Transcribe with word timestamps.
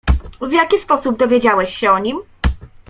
"W 0.41 0.51
jaki 0.51 0.79
sposób 0.79 1.17
dowiedziałeś 1.17 1.77
się 1.77 1.91
o 1.91 1.99
nim?" 1.99 2.17